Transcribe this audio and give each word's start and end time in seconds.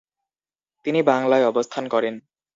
তিনি 0.85 0.99
বাংলায় 1.01 1.45
অবস্থান 1.45 1.83
করেন। 1.87 2.15